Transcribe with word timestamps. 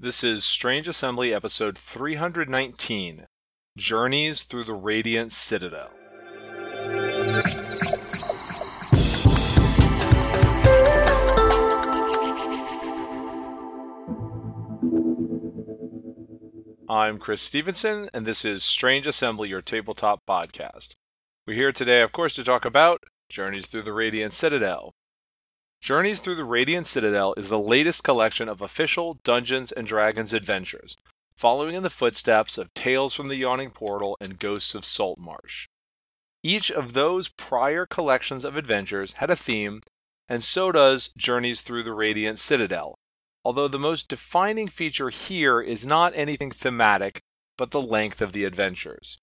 This 0.00 0.22
is 0.22 0.44
Strange 0.44 0.86
Assembly 0.86 1.34
episode 1.34 1.76
319 1.76 3.26
Journeys 3.76 4.44
Through 4.44 4.62
the 4.62 4.72
Radiant 4.72 5.32
Citadel. 5.32 5.90
I'm 16.88 17.18
Chris 17.18 17.42
Stevenson, 17.42 18.08
and 18.14 18.24
this 18.24 18.44
is 18.44 18.62
Strange 18.62 19.08
Assembly, 19.08 19.48
your 19.48 19.62
tabletop 19.62 20.22
podcast. 20.28 20.94
We're 21.44 21.54
here 21.54 21.72
today, 21.72 22.02
of 22.02 22.12
course, 22.12 22.34
to 22.34 22.44
talk 22.44 22.64
about 22.64 23.02
Journeys 23.28 23.66
Through 23.66 23.82
the 23.82 23.92
Radiant 23.92 24.32
Citadel. 24.32 24.94
Journeys 25.80 26.18
Through 26.20 26.34
the 26.34 26.44
Radiant 26.44 26.86
Citadel 26.86 27.34
is 27.36 27.48
the 27.48 27.58
latest 27.58 28.02
collection 28.02 28.48
of 28.48 28.60
official 28.60 29.20
Dungeons 29.22 29.70
and 29.70 29.86
Dragons 29.86 30.34
adventures, 30.34 30.96
following 31.36 31.76
in 31.76 31.84
the 31.84 31.88
footsteps 31.88 32.58
of 32.58 32.74
Tales 32.74 33.14
from 33.14 33.28
the 33.28 33.36
Yawning 33.36 33.70
Portal 33.70 34.16
and 34.20 34.40
Ghosts 34.40 34.74
of 34.74 34.84
Saltmarsh. 34.84 35.68
Each 36.42 36.70
of 36.70 36.92
those 36.94 37.28
prior 37.28 37.86
collections 37.86 38.44
of 38.44 38.56
adventures 38.56 39.14
had 39.14 39.30
a 39.30 39.36
theme, 39.36 39.80
and 40.28 40.42
so 40.42 40.72
does 40.72 41.12
Journeys 41.16 41.62
Through 41.62 41.84
the 41.84 41.94
Radiant 41.94 42.40
Citadel, 42.40 42.98
although 43.44 43.68
the 43.68 43.78
most 43.78 44.08
defining 44.08 44.66
feature 44.66 45.10
here 45.10 45.60
is 45.60 45.86
not 45.86 46.12
anything 46.16 46.50
thematic, 46.50 47.22
but 47.56 47.70
the 47.70 47.80
length 47.80 48.20
of 48.20 48.32
the 48.32 48.44
adventures. 48.44 49.16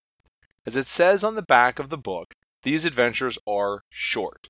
As 0.66 0.78
it 0.78 0.88
says 0.88 1.24
on 1.24 1.36
the 1.36 1.42
back 1.42 1.80
of 1.80 1.90
the 1.90 1.98
book, 1.98 2.34
these 2.64 2.86
adventures 2.86 3.38
are 3.46 3.84
short. 3.90 4.48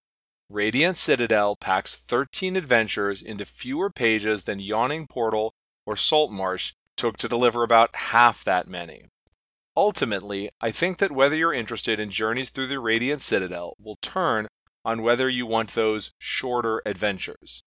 Radiant 0.49 0.95
Citadel 0.95 1.55
packs 1.55 1.95
13 1.95 2.55
adventures 2.55 3.23
into 3.23 3.45
fewer 3.45 3.89
pages 3.89 4.43
than 4.43 4.59
Yawning 4.59 5.07
Portal 5.07 5.55
or 5.87 5.95
Saltmarsh 5.95 6.73
took 6.95 7.17
to 7.17 7.27
deliver 7.27 7.63
about 7.63 7.95
half 7.95 8.43
that 8.43 8.67
many. 8.67 9.05
Ultimately, 9.75 10.51
I 10.61 10.71
think 10.71 10.99
that 10.99 11.11
whether 11.11 11.35
you're 11.35 11.53
interested 11.53 11.99
in 11.99 12.11
Journeys 12.11 12.51
Through 12.51 12.67
the 12.67 12.79
Radiant 12.79 13.23
Citadel 13.23 13.75
will 13.79 13.97
turn 14.01 14.47
on 14.85 15.01
whether 15.01 15.27
you 15.27 15.47
want 15.47 15.71
those 15.71 16.11
shorter 16.19 16.81
adventures. 16.85 17.63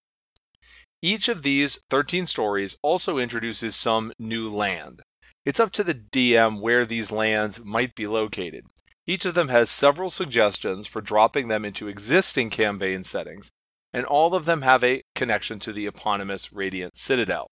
Each 1.03 1.29
of 1.29 1.43
these 1.43 1.81
13 1.91 2.27
stories 2.27 2.79
also 2.81 3.19
introduces 3.19 3.75
some 3.75 4.13
new 4.21 4.49
land. 4.49 5.03
It's 5.45 5.61
up 5.61 5.73
to 5.73 5.85
the 5.85 5.95
DM 5.95 6.61
where 6.61 6.87
these 6.87 7.11
lands 7.11 7.65
might 7.65 7.95
be 7.95 8.07
located. 8.07 8.67
Each 9.09 9.25
of 9.25 9.33
them 9.33 9.49
has 9.49 9.71
several 9.71 10.11
suggestions 10.11 10.87
for 10.87 11.01
dropping 11.01 11.49
them 11.49 11.65
into 11.65 11.89
existing 11.89 12.51
campaign 12.51 13.03
settings, 13.03 13.51
and 13.91 14.05
all 14.05 14.35
of 14.35 14.45
them 14.45 14.61
have 14.61 14.85
a 14.85 15.03
connection 15.15 15.59
to 15.61 15.73
the 15.73 15.87
eponymous 15.87 16.53
Radiant 16.53 16.95
Citadel. 16.95 17.49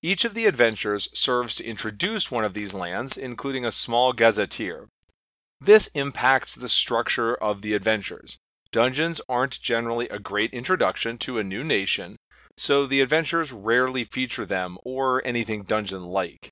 Each 0.00 0.24
of 0.24 0.32
the 0.32 0.46
adventures 0.46 1.10
serves 1.12 1.56
to 1.56 1.66
introduce 1.66 2.30
one 2.30 2.44
of 2.44 2.54
these 2.54 2.72
lands, 2.72 3.18
including 3.18 3.66
a 3.66 3.70
small 3.70 4.14
gazetteer. 4.14 4.88
This 5.60 5.88
impacts 5.88 6.54
the 6.54 6.68
structure 6.70 7.34
of 7.34 7.60
the 7.60 7.74
adventures. 7.74 8.38
Dungeons 8.72 9.20
aren't 9.28 9.60
generally 9.60 10.08
a 10.08 10.18
great 10.18 10.52
introduction 10.54 11.18
to 11.18 11.38
a 11.38 11.44
new 11.44 11.62
nation, 11.62 12.16
so 12.56 12.86
the 12.86 13.02
adventures 13.02 13.52
rarely 13.52 14.04
feature 14.04 14.46
them 14.46 14.78
or 14.82 15.20
anything 15.26 15.62
dungeon 15.64 16.04
like. 16.04 16.48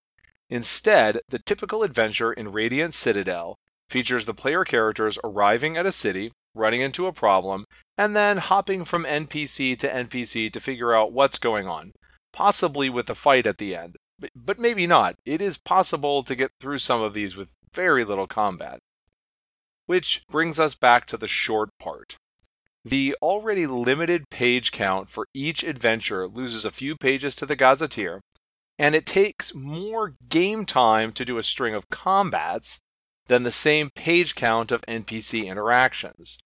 Instead, 0.51 1.21
the 1.31 1.39
typical 1.39 1.83
adventure 1.83 2.31
in 2.31 2.53
Radiant 2.53 2.93
Citadel 2.93 3.57
features 3.93 4.25
the 4.25 4.35
player 4.35 4.65
characters 4.65 5.19
arriving 5.23 5.77
at 5.77 5.85
a 5.85 5.93
city, 5.93 6.33
running 6.55 6.81
into 6.81 7.07
a 7.07 7.13
problem, 7.13 7.67
and 7.99 8.17
then 8.17 8.39
hopping 8.39 8.85
from 8.85 9.05
NPC 9.05 9.79
to 9.79 9.89
NPC 9.89 10.51
to 10.51 10.61
figure 10.61 10.95
out 10.95 11.13
what's 11.13 11.39
going 11.39 11.69
on, 11.69 11.93
possibly 12.33 12.89
with 12.89 13.11
a 13.11 13.15
fight 13.15 13.47
at 13.47 13.59
the 13.59 13.77
end. 13.77 13.97
But, 14.35 14.59
maybe 14.59 14.87
not. 14.87 15.17
It 15.27 15.43
is 15.43 15.59
possible 15.59 16.23
to 16.23 16.35
get 16.35 16.53
through 16.59 16.79
some 16.79 17.03
of 17.03 17.13
these 17.13 17.37
with 17.37 17.51
very 17.75 18.05
little 18.05 18.27
combat. 18.27 18.79
Which 19.87 20.23
brings 20.31 20.59
us 20.59 20.75
back 20.75 21.07
to 21.07 21.17
the 21.17 21.27
short 21.27 21.69
part. 21.79 22.17
The 22.85 23.15
already 23.21 23.67
limited 23.67 24.25
page 24.31 24.73
count 24.73 25.09
for 25.09 25.27
each 25.35 25.63
adventure 25.63 26.27
loses 26.27 26.65
a 26.65 26.71
few 26.71 26.97
pages 26.97 27.35
to 27.37 27.47
the 27.47 27.57
Gazetteer, 27.57 28.21
and 28.79 28.95
it 28.95 29.07
takes 29.07 29.55
more 29.55 30.15
game 30.29 30.65
time 30.65 31.13
to 31.13 31.25
do 31.25 31.37
a 31.37 31.43
string 31.43 31.75
of 31.75 31.91
combats 31.91 32.81
than 33.27 33.43
the 33.43 33.51
same 33.51 33.91
page 33.95 34.35
count 34.35 34.73
of 34.73 34.83
NPC 34.83 35.47
interactions. 35.47 36.39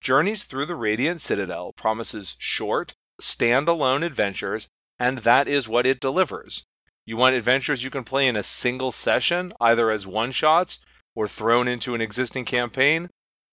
Journeys 0.00 0.44
Through 0.44 0.66
the 0.66 0.76
Radiant 0.76 1.20
Citadel 1.20 1.72
promises 1.72 2.36
short, 2.38 2.94
standalone 3.20 4.04
adventures, 4.04 4.68
and 4.98 5.18
that 5.18 5.48
is 5.48 5.68
what 5.68 5.86
it 5.86 6.00
delivers. 6.00 6.64
You 7.06 7.16
want 7.16 7.34
adventures 7.34 7.84
you 7.84 7.90
can 7.90 8.04
play 8.04 8.26
in 8.26 8.36
a 8.36 8.42
single 8.42 8.92
session, 8.92 9.52
either 9.60 9.90
as 9.90 10.06
one 10.06 10.30
shots 10.30 10.80
or 11.14 11.26
thrown 11.26 11.68
into 11.68 11.94
an 11.94 12.00
existing 12.00 12.44
campaign? 12.44 13.08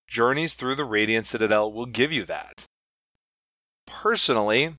Journeys 0.08 0.54
Through 0.54 0.76
the 0.76 0.86
Radiant 0.86 1.26
Citadel 1.26 1.72
will 1.72 1.86
give 1.86 2.12
you 2.12 2.24
that. 2.26 2.66
Personally, 3.86 4.76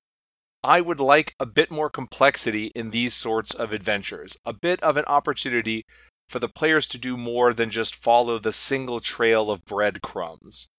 I 0.63 0.81
would 0.81 0.99
like 0.99 1.35
a 1.39 1.45
bit 1.45 1.71
more 1.71 1.89
complexity 1.89 2.71
in 2.75 2.89
these 2.89 3.13
sorts 3.13 3.53
of 3.53 3.73
adventures, 3.73 4.37
a 4.45 4.53
bit 4.53 4.81
of 4.83 4.97
an 4.97 5.05
opportunity 5.05 5.85
for 6.29 6.39
the 6.39 6.47
players 6.47 6.87
to 6.87 6.97
do 6.97 7.17
more 7.17 7.53
than 7.53 7.69
just 7.69 7.95
follow 7.95 8.39
the 8.39 8.51
single 8.51 8.99
trail 8.99 9.51
of 9.51 9.65
breadcrumbs. 9.65 10.69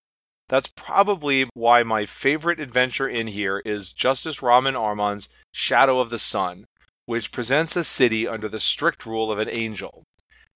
That's 0.49 0.73
probably 0.75 1.49
why 1.55 1.83
my 1.83 2.05
favorite 2.07 2.61
adventure 2.61 3.09
in 3.09 3.29
here 3.29 3.61
is 3.65 3.93
Justice 3.93 4.43
Ramin 4.43 4.77
Arman's 4.77 5.29
Shadow 5.53 6.01
of 6.01 6.11
the 6.11 6.19
Sun, 6.19 6.65
which 7.07 7.33
presents 7.33 7.77
a 7.77 7.85
city 7.85 8.27
under 8.27 8.49
the 8.49 8.61
strict 8.61 9.05
rule 9.05 9.31
of 9.31 9.39
an 9.39 9.51
angel 9.51 10.05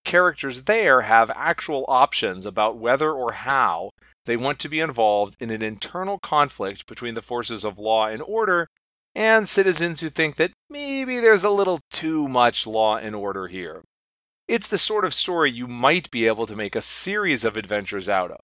characters 0.05 0.65
there 0.65 1.03
have 1.03 1.31
actual 1.34 1.84
options 1.88 2.47
about 2.47 2.76
whether 2.76 3.11
or 3.11 3.32
how 3.32 3.91
they 4.26 4.37
want 4.37 4.59
to 4.61 4.69
be 4.69 4.81
involved 4.81 5.37
in 5.41 5.50
an 5.50 5.62
internal 5.62 6.19
conflict 6.19 6.87
between 6.87 7.15
the 7.15 7.22
forces 7.22 7.65
of 7.65 7.78
law 7.78 8.06
and 8.06 8.22
order 8.22 8.69
and 9.15 9.49
citizens 9.49 10.00
who 10.00 10.09
think 10.09 10.37
that 10.37 10.53
maybe 10.69 11.19
there's 11.21 11.44
a 11.44 11.50
little 11.50 11.81
too 11.91 12.28
much 12.28 12.66
law 12.66 12.97
and 12.97 13.15
order 13.15 13.49
here. 13.49 13.82
It's 14.47 14.69
the 14.69 14.78
sort 14.78 15.05
of 15.05 15.15
story 15.15 15.50
you 15.50 15.66
might 15.66 16.10
be 16.10 16.27
able 16.27 16.47
to 16.47 16.56
make 16.56 16.77
a 16.77 16.82
series 16.82 17.44
of 17.44 17.56
adventures 17.56 18.09
out 18.09 18.31
of. 18.31 18.41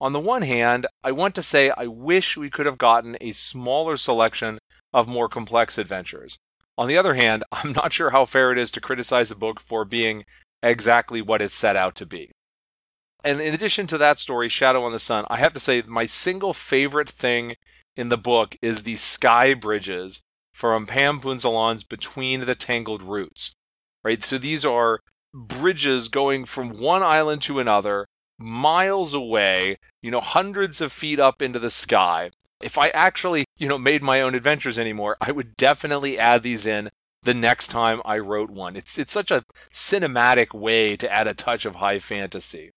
On 0.00 0.12
the 0.12 0.20
one 0.20 0.42
hand, 0.42 0.86
I 1.02 1.12
want 1.12 1.34
to 1.36 1.42
say 1.42 1.70
I 1.76 1.86
wish 1.86 2.36
we 2.36 2.50
could 2.50 2.66
have 2.66 2.78
gotten 2.78 3.16
a 3.20 3.32
smaller 3.32 3.96
selection 3.96 4.58
of 4.92 5.08
more 5.08 5.28
complex 5.28 5.76
adventures. 5.78 6.38
On 6.78 6.88
the 6.88 6.96
other 6.96 7.14
hand, 7.14 7.44
I'm 7.52 7.72
not 7.72 7.92
sure 7.92 8.10
how 8.10 8.24
fair 8.24 8.52
it 8.52 8.58
is 8.58 8.70
to 8.72 8.80
criticize 8.80 9.30
a 9.30 9.36
book 9.36 9.60
for 9.60 9.84
being 9.84 10.24
exactly 10.62 11.20
what 11.20 11.42
it 11.42 11.50
set 11.50 11.76
out 11.76 11.96
to 11.96 12.06
be. 12.06 12.30
And 13.24 13.40
in 13.40 13.54
addition 13.54 13.86
to 13.88 13.98
that 13.98 14.18
story, 14.18 14.48
Shadow 14.48 14.84
on 14.84 14.92
the 14.92 14.98
Sun, 14.98 15.24
I 15.28 15.38
have 15.38 15.52
to 15.52 15.60
say 15.60 15.82
my 15.82 16.04
single 16.04 16.52
favorite 16.52 17.08
thing 17.08 17.54
in 17.96 18.08
the 18.08 18.18
book 18.18 18.56
is 18.62 18.82
the 18.82 18.96
sky 18.96 19.54
bridges 19.54 20.22
from 20.52 20.86
Pam 20.86 21.20
Punzalan's 21.20 21.84
Between 21.84 22.40
the 22.40 22.54
Tangled 22.54 23.02
Roots. 23.02 23.54
Right? 24.04 24.22
So 24.22 24.38
these 24.38 24.64
are 24.64 25.00
bridges 25.34 26.08
going 26.08 26.44
from 26.44 26.70
one 26.70 27.02
island 27.02 27.42
to 27.42 27.60
another, 27.60 28.06
miles 28.38 29.14
away, 29.14 29.76
you 30.02 30.10
know, 30.10 30.20
hundreds 30.20 30.80
of 30.80 30.92
feet 30.92 31.20
up 31.20 31.40
into 31.40 31.58
the 31.58 31.70
sky. 31.70 32.30
If 32.60 32.78
I 32.78 32.88
actually, 32.88 33.44
you 33.56 33.68
know, 33.68 33.78
made 33.78 34.02
my 34.02 34.20
own 34.20 34.34
adventures 34.34 34.78
anymore, 34.78 35.16
I 35.20 35.32
would 35.32 35.56
definitely 35.56 36.18
add 36.18 36.42
these 36.42 36.66
in 36.66 36.90
the 37.22 37.34
next 37.34 37.68
time 37.68 38.00
I 38.04 38.18
wrote 38.18 38.50
one. 38.50 38.76
It's 38.76 38.98
it's 38.98 39.12
such 39.12 39.30
a 39.30 39.44
cinematic 39.70 40.52
way 40.54 40.96
to 40.96 41.12
add 41.12 41.26
a 41.26 41.34
touch 41.34 41.64
of 41.64 41.76
high 41.76 41.98
fantasy. 41.98 42.70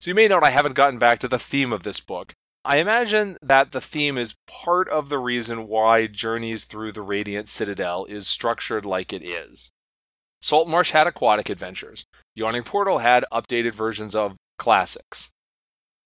So 0.00 0.10
you 0.10 0.14
may 0.14 0.28
note 0.28 0.44
I 0.44 0.50
haven't 0.50 0.74
gotten 0.74 0.98
back 0.98 1.18
to 1.20 1.28
the 1.28 1.38
theme 1.38 1.72
of 1.72 1.82
this 1.82 2.00
book. 2.00 2.34
I 2.64 2.78
imagine 2.78 3.38
that 3.40 3.72
the 3.72 3.80
theme 3.80 4.18
is 4.18 4.36
part 4.46 4.88
of 4.88 5.08
the 5.08 5.18
reason 5.18 5.68
why 5.68 6.06
Journeys 6.06 6.64
Through 6.64 6.92
the 6.92 7.02
Radiant 7.02 7.48
Citadel 7.48 8.04
is 8.06 8.26
structured 8.26 8.84
like 8.84 9.12
it 9.12 9.22
is. 9.22 9.70
Saltmarsh 10.46 10.92
had 10.92 11.08
aquatic 11.08 11.50
adventures. 11.50 12.06
Yawning 12.36 12.62
Portal 12.62 12.98
had 12.98 13.24
updated 13.32 13.72
versions 13.72 14.14
of 14.14 14.36
classics. 14.58 15.32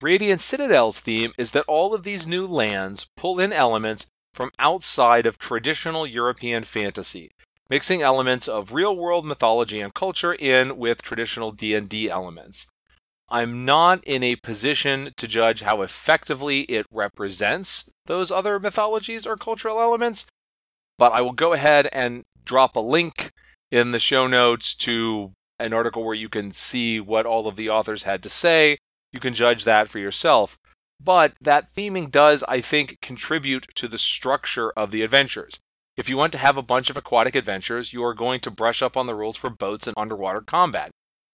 Radiant 0.01 0.41
Citadel's 0.41 0.99
theme 0.99 1.33
is 1.37 1.51
that 1.51 1.67
all 1.69 1.93
of 1.93 2.05
these 2.05 2.27
new 2.27 2.47
lands 2.47 3.07
pull 3.19 3.39
in 3.39 3.53
elements 3.53 4.07
from 4.33 4.51
outside 4.59 5.27
of 5.27 5.37
traditional 5.37 6.07
European 6.07 6.63
fantasy, 6.63 7.31
mixing 7.69 8.01
elements 8.01 8.49
of 8.49 8.73
real-world 8.73 9.27
mythology 9.27 9.83
and 9.83 9.93
culture 9.93 10.33
in 10.33 10.79
with 10.79 11.03
traditional 11.03 11.51
D&D 11.51 12.09
elements. 12.09 12.67
I'm 13.29 13.67
not 13.67 14.03
in 14.05 14.23
a 14.23 14.37
position 14.37 15.13
to 15.19 15.29
judge 15.29 15.61
how 15.61 15.83
effectively 15.83 16.63
it 16.63 16.87
represents 16.91 17.91
those 18.07 18.33
other 18.33 18.59
mythologies 18.59 19.27
or 19.27 19.37
cultural 19.37 19.83
elements, 19.83 20.25
but 20.97 21.13
I 21.13 21.21
will 21.21 21.33
go 21.33 21.53
ahead 21.53 21.91
and 21.93 22.25
drop 22.43 22.75
a 22.75 22.81
link 22.81 23.33
in 23.71 23.93
the 23.93 23.99
show 23.99 24.27
notes 24.27 24.75
to 24.75 25.33
an 25.59 25.73
article 25.73 26.05
where 26.05 26.15
you 26.15 26.29
can 26.29 26.51
see 26.51 27.01
what 27.01 27.27
all 27.27 27.47
of 27.47 27.57
the 27.57 27.69
authors 27.69 28.05
had 28.05 28.23
to 28.23 28.29
say. 28.29 28.79
You 29.13 29.21
can 29.21 29.35
judge 29.35 29.65
that 29.65 29.89
for 29.89 29.99
yourself. 29.99 30.59
But 31.03 31.35
that 31.41 31.71
theming 31.71 32.11
does, 32.11 32.45
I 32.49 32.61
think, 32.61 32.99
contribute 33.01 33.67
to 33.77 33.89
the 33.89 33.99
structure 33.99 34.71
of 34.73 34.91
the 34.91 35.03
adventures. 35.03 35.59
If 35.97 36.09
you 36.09 36.17
want 36.17 36.33
to 36.33 36.39
have 36.39 36.57
a 36.57 36.63
bunch 36.63 36.91
of 36.91 36.97
aquatic 36.97 37.35
adventures, 37.35 37.93
you 37.93 38.05
are 38.05 38.15
going 38.15 38.41
to 38.41 38.51
brush 38.51 38.83
up 38.83 38.97
on 38.97 39.07
the 39.07 39.15
rules 39.15 39.37
for 39.37 39.51
boats 39.51 39.87
and 39.87 39.95
underwater 39.97 40.41
combat. 40.41 40.91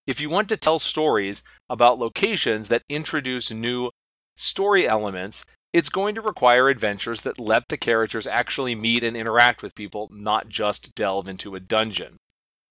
If 0.06 0.20
you 0.20 0.30
want 0.30 0.48
to 0.50 0.56
tell 0.56 0.78
stories 0.78 1.42
about 1.68 1.98
locations 1.98 2.68
that 2.68 2.82
introduce 2.88 3.50
new 3.50 3.90
story 4.36 4.86
elements, 4.86 5.44
it's 5.72 5.88
going 5.88 6.14
to 6.14 6.20
require 6.20 6.68
adventures 6.68 7.22
that 7.22 7.38
let 7.38 7.64
the 7.68 7.76
characters 7.76 8.26
actually 8.26 8.74
meet 8.74 9.02
and 9.02 9.16
interact 9.16 9.62
with 9.62 9.74
people, 9.74 10.08
not 10.12 10.48
just 10.48 10.94
delve 10.94 11.28
into 11.28 11.54
a 11.54 11.60
dungeon. 11.60 12.16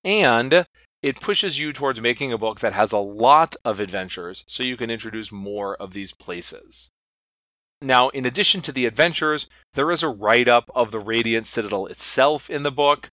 And 0.06 0.66
it 1.02 1.19
pushes 1.19 1.60
you 1.60 1.74
towards 1.74 2.00
making 2.00 2.31
a 2.31 2.38
book 2.38 2.62
that 2.62 2.74
has 2.74 2.92
a 2.92 3.00
lot 3.00 3.56
of 3.66 3.80
adventures 3.80 4.46
so 4.48 4.63
you 4.63 4.78
can 4.78 4.90
introduce 4.90 5.31
more 5.31 5.75
of 5.75 5.94
these 5.94 6.13
places. 6.13 6.90
Now, 7.81 8.10
in 8.10 8.25
addition 8.25 8.62
to 8.62 8.72
the 8.72 8.86
adventures, 8.86 9.48
there 9.74 9.92
is 9.92 10.02
a 10.02 10.10
write 10.10 10.48
up 10.48 10.72
of 10.74 10.92
the 10.92 11.00
Radiant 11.00 11.46
Citadel 11.46 11.88
itself 11.88 12.50
in 12.50 12.63
the 12.63 12.72
book. 12.72 13.10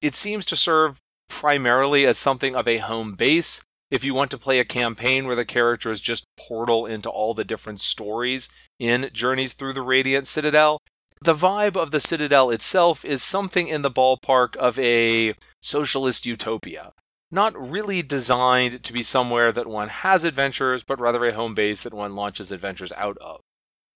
It 0.00 0.14
seems 0.14 0.46
to 0.46 0.56
serve 0.56 0.98
primarily 1.28 2.06
as 2.06 2.18
something 2.18 2.54
of 2.54 2.68
a 2.68 2.78
home 2.78 3.14
base 3.14 3.62
if 3.90 4.04
you 4.04 4.14
want 4.14 4.30
to 4.30 4.38
play 4.38 4.58
a 4.58 4.64
campaign 4.64 5.26
where 5.26 5.36
the 5.36 5.44
characters 5.44 6.00
just 6.00 6.24
portal 6.36 6.86
into 6.86 7.08
all 7.08 7.34
the 7.34 7.44
different 7.44 7.80
stories 7.80 8.48
in 8.78 9.10
Journeys 9.12 9.54
Through 9.54 9.72
the 9.72 9.82
Radiant 9.82 10.26
Citadel. 10.26 10.78
The 11.20 11.34
vibe 11.34 11.76
of 11.76 11.90
the 11.90 12.00
Citadel 12.00 12.50
itself 12.50 13.04
is 13.04 13.22
something 13.22 13.68
in 13.68 13.82
the 13.82 13.90
ballpark 13.90 14.56
of 14.56 14.78
a 14.78 15.34
socialist 15.64 16.26
utopia. 16.26 16.92
Not 17.30 17.58
really 17.58 18.02
designed 18.02 18.82
to 18.84 18.92
be 18.92 19.02
somewhere 19.02 19.50
that 19.50 19.66
one 19.66 19.88
has 19.88 20.24
adventures, 20.24 20.84
but 20.84 21.00
rather 21.00 21.24
a 21.26 21.34
home 21.34 21.54
base 21.54 21.82
that 21.82 21.94
one 21.94 22.14
launches 22.14 22.52
adventures 22.52 22.92
out 22.96 23.16
of. 23.18 23.40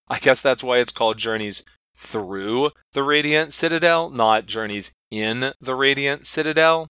I 0.09 0.19
guess 0.19 0.41
that's 0.41 0.65
why 0.65 0.79
it's 0.79 0.93
called 0.93 1.19
Journeys 1.19 1.63
Through 1.95 2.71
the 2.95 3.03
Radiant 3.03 3.53
Citadel, 3.53 4.09
not 4.11 4.47
Journeys 4.47 4.93
in 5.11 5.53
the 5.61 5.75
Radiant 5.75 6.27
Citadel. 6.27 6.89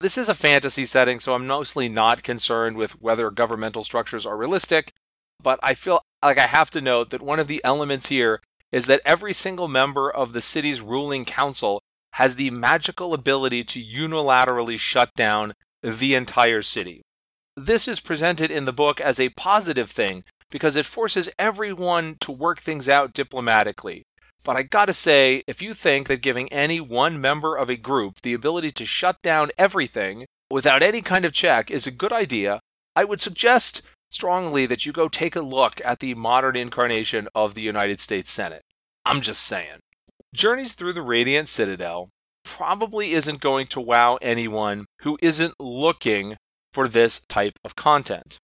This 0.00 0.18
is 0.18 0.28
a 0.28 0.34
fantasy 0.34 0.84
setting, 0.84 1.20
so 1.20 1.34
I'm 1.34 1.46
mostly 1.46 1.88
not 1.88 2.22
concerned 2.22 2.76
with 2.76 3.00
whether 3.00 3.30
governmental 3.30 3.82
structures 3.82 4.26
are 4.26 4.36
realistic, 4.36 4.92
but 5.40 5.60
I 5.62 5.74
feel 5.74 6.02
like 6.22 6.38
I 6.38 6.48
have 6.48 6.70
to 6.70 6.80
note 6.80 7.10
that 7.10 7.22
one 7.22 7.38
of 7.38 7.46
the 7.46 7.62
elements 7.64 8.08
here 8.08 8.40
is 8.72 8.86
that 8.86 9.00
every 9.04 9.32
single 9.32 9.68
member 9.68 10.10
of 10.10 10.32
the 10.32 10.40
city's 10.40 10.82
ruling 10.82 11.24
council 11.24 11.80
has 12.16 12.36
the 12.36 12.50
magical 12.50 13.12
ability 13.12 13.62
to 13.62 13.82
unilaterally 13.82 14.78
shut 14.78 15.12
down 15.14 15.52
the 15.82 16.14
entire 16.14 16.62
city. 16.62 17.02
This 17.54 17.86
is 17.86 18.00
presented 18.00 18.50
in 18.50 18.64
the 18.64 18.72
book 18.72 19.02
as 19.02 19.20
a 19.20 19.28
positive 19.30 19.90
thing 19.90 20.24
because 20.50 20.76
it 20.76 20.86
forces 20.86 21.28
everyone 21.38 22.16
to 22.20 22.32
work 22.32 22.58
things 22.58 22.88
out 22.88 23.12
diplomatically. 23.12 24.02
But 24.42 24.56
I 24.56 24.62
gotta 24.62 24.94
say, 24.94 25.42
if 25.46 25.60
you 25.60 25.74
think 25.74 26.08
that 26.08 26.22
giving 26.22 26.50
any 26.50 26.80
one 26.80 27.20
member 27.20 27.54
of 27.54 27.68
a 27.68 27.76
group 27.76 28.22
the 28.22 28.32
ability 28.32 28.70
to 28.72 28.86
shut 28.86 29.20
down 29.22 29.50
everything 29.58 30.24
without 30.50 30.82
any 30.82 31.02
kind 31.02 31.26
of 31.26 31.34
check 31.34 31.70
is 31.70 31.86
a 31.86 31.90
good 31.90 32.14
idea, 32.14 32.60
I 32.94 33.04
would 33.04 33.20
suggest 33.20 33.82
strongly 34.10 34.64
that 34.64 34.86
you 34.86 34.92
go 34.92 35.08
take 35.08 35.36
a 35.36 35.42
look 35.42 35.82
at 35.84 35.98
the 35.98 36.14
modern 36.14 36.56
incarnation 36.56 37.28
of 37.34 37.52
the 37.52 37.62
United 37.62 38.00
States 38.00 38.30
Senate. 38.30 38.62
I'm 39.04 39.20
just 39.20 39.42
saying. 39.42 39.80
Journeys 40.36 40.74
Through 40.74 40.92
the 40.92 41.00
Radiant 41.00 41.48
Citadel 41.48 42.10
probably 42.44 43.12
isn't 43.12 43.40
going 43.40 43.68
to 43.68 43.80
wow 43.80 44.18
anyone 44.20 44.84
who 45.00 45.16
isn't 45.22 45.54
looking 45.58 46.36
for 46.74 46.88
this 46.88 47.22
type 47.26 47.54
of 47.64 47.74
content. 47.74 48.36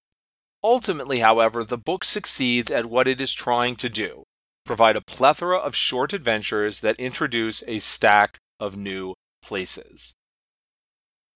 Ultimately, 0.65 1.19
however, 1.19 1.65
the 1.65 1.77
book 1.77 2.03
succeeds 2.03 2.71
at 2.71 2.87
what 2.87 3.06
it 3.06 3.21
is 3.21 3.35
trying 3.35 3.77
to 3.77 3.91
do 3.91 4.25
provide 4.65 4.97
a 4.97 5.03
plethora 5.03 5.59
of 5.59 5.77
short 5.77 6.15
adventures 6.15 6.81
that 6.81 6.99
introduce 6.99 7.62
a 7.69 7.77
stack 7.77 8.39
of 8.59 8.75
new 8.75 9.12
places. 9.43 10.15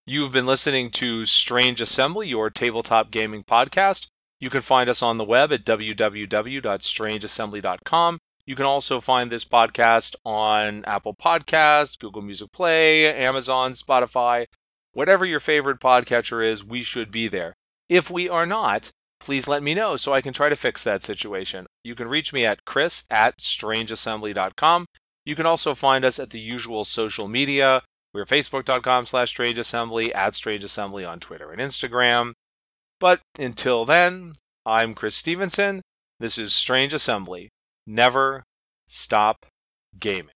You've 0.06 0.32
been 0.32 0.46
listening 0.46 0.90
to 0.92 1.26
Strange 1.26 1.82
Assembly, 1.82 2.28
your 2.28 2.48
tabletop 2.48 3.10
gaming 3.10 3.44
podcast. 3.44 4.06
You 4.40 4.48
can 4.48 4.62
find 4.62 4.88
us 4.88 5.02
on 5.02 5.18
the 5.18 5.24
web 5.24 5.52
at 5.52 5.66
www.strangeassembly.com. 5.66 8.18
You 8.46 8.54
can 8.54 8.64
also 8.64 9.00
find 9.00 9.30
this 9.30 9.44
podcast 9.44 10.14
on 10.24 10.84
Apple 10.84 11.14
Podcasts, 11.14 11.98
Google 11.98 12.22
Music 12.22 12.52
Play, 12.52 13.12
Amazon, 13.12 13.72
Spotify, 13.72 14.46
whatever 14.92 15.26
your 15.26 15.40
favorite 15.40 15.80
podcatcher 15.80 16.48
is, 16.48 16.64
we 16.64 16.82
should 16.82 17.10
be 17.10 17.28
there. 17.28 17.54
If 17.88 18.10
we 18.10 18.28
are 18.28 18.46
not, 18.46 18.90
please 19.20 19.48
let 19.48 19.62
me 19.62 19.74
know 19.74 19.96
so 19.96 20.14
I 20.14 20.20
can 20.20 20.32
try 20.32 20.48
to 20.48 20.56
fix 20.56 20.82
that 20.84 21.02
situation. 21.02 21.66
You 21.84 21.94
can 21.94 22.08
reach 22.08 22.32
me 22.32 22.44
at 22.44 22.64
chris 22.64 23.04
at 23.10 23.38
strangeassembly.com. 23.38 24.86
You 25.24 25.34
can 25.34 25.44
also 25.44 25.74
find 25.74 26.04
us 26.04 26.18
at 26.18 26.30
the 26.30 26.40
usual 26.40 26.84
social 26.84 27.26
media. 27.28 27.82
We're 28.14 28.24
facebook.com 28.24 29.06
slash 29.06 29.36
strangeassembly, 29.36 30.14
at 30.14 30.32
strangeassembly 30.32 31.06
on 31.06 31.20
Twitter 31.20 31.50
and 31.50 31.60
Instagram. 31.60 32.32
But 32.98 33.20
until 33.38 33.84
then, 33.84 34.34
I'm 34.64 34.94
Chris 34.94 35.16
Stevenson. 35.16 35.82
This 36.20 36.38
is 36.38 36.54
Strange 36.54 36.94
Assembly. 36.94 37.50
Never 37.86 38.44
stop 38.86 39.46
gaming. 39.98 40.35